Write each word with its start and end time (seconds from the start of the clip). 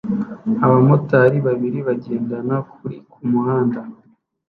abamotari 0.65 1.37
babiri 1.47 1.79
bagendana 1.87 2.55
kuri 2.71 2.95
kumuhanda 3.11 3.79